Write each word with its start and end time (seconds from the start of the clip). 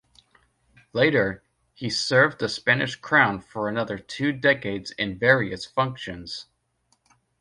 Later, 0.93 1.43
he 1.75 1.87
served 1.87 2.39
the 2.39 2.49
Spanish 2.49 2.95
crown 2.95 3.39
for 3.39 3.69
another 3.69 3.99
two 3.99 4.31
decades 4.31 4.89
in 4.89 5.19
various 5.19 5.63
functions. 5.63 6.47